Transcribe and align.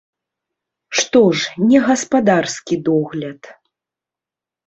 Што 0.99 1.21
ж, 1.41 1.51
не 1.73 1.77
гаспадарскі 1.89 2.75
догляд. 2.87 3.41